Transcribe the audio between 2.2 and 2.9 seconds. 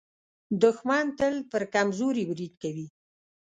برید کوي